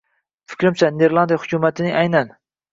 Fikrimcha, 0.53 0.89
Niderlandiya 0.95 1.39
hukumatining 1.45 1.97
aynan 2.03 2.37